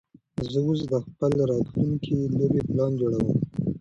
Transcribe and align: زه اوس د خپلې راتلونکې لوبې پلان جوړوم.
زه 0.51 0.59
اوس 0.65 0.79
د 0.91 0.93
خپلې 1.05 1.41
راتلونکې 1.51 2.15
لوبې 2.37 2.61
پلان 2.67 2.91
جوړوم. 3.01 3.27